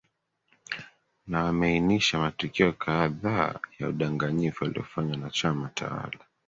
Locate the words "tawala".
5.75-6.19